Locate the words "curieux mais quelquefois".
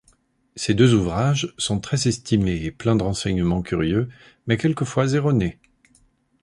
3.61-5.13